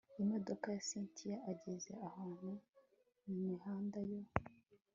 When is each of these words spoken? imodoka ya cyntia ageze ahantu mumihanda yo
imodoka 0.21 0.65
ya 0.73 0.81
cyntia 0.89 1.37
ageze 1.51 1.91
ahantu 2.07 2.49
mumihanda 3.25 3.99
yo 4.09 4.21